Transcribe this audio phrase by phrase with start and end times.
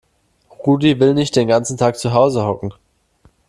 [0.65, 2.73] Rudi will nicht den ganzen Tag zu Hause hocken.